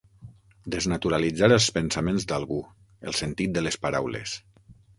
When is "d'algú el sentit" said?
2.33-3.55